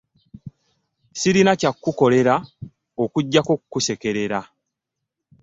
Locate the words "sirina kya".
1.19-1.71